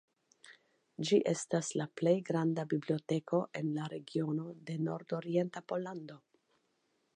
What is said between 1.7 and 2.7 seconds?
la plej granda